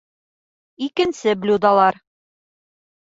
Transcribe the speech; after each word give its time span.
Икенсе 0.87 1.31
блюдолар 1.41 1.95